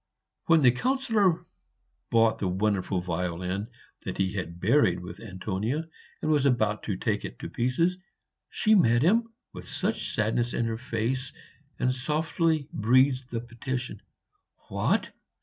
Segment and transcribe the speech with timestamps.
[0.47, 1.45] When the Councillor
[2.09, 3.67] bought the wonderful violin
[4.01, 5.87] that he had buried with Antonia,
[6.23, 7.99] and was about to take it to pieces,
[8.49, 11.31] she met him with such sadness in her face
[11.77, 14.01] and softly breathed the petition,
[14.69, 15.11] "What!